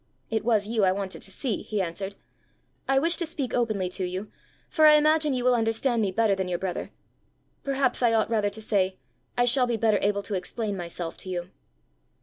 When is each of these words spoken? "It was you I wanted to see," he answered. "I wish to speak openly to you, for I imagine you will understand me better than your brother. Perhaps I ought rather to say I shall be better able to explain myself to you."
"It 0.31 0.43
was 0.43 0.65
you 0.67 0.83
I 0.83 0.91
wanted 0.91 1.21
to 1.21 1.29
see," 1.29 1.61
he 1.61 1.79
answered. 1.79 2.15
"I 2.87 2.97
wish 2.97 3.17
to 3.17 3.25
speak 3.27 3.53
openly 3.53 3.87
to 3.89 4.03
you, 4.03 4.31
for 4.67 4.87
I 4.87 4.95
imagine 4.95 5.35
you 5.35 5.43
will 5.43 5.53
understand 5.53 6.01
me 6.01 6.09
better 6.09 6.33
than 6.33 6.47
your 6.47 6.57
brother. 6.57 6.89
Perhaps 7.63 8.01
I 8.01 8.11
ought 8.11 8.31
rather 8.31 8.49
to 8.49 8.61
say 8.63 8.97
I 9.37 9.45
shall 9.45 9.67
be 9.67 9.77
better 9.77 9.99
able 10.01 10.23
to 10.23 10.33
explain 10.33 10.75
myself 10.75 11.17
to 11.17 11.29
you." 11.29 11.51